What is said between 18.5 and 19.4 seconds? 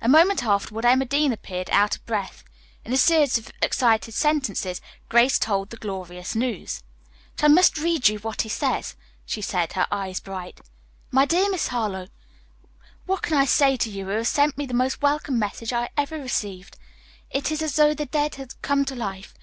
come to life.